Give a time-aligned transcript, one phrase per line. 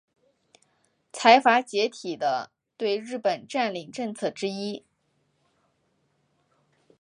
[1.13, 4.83] 财阀解体的对日本占领政策之一。